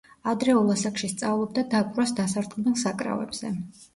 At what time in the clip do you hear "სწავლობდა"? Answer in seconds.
1.11-1.63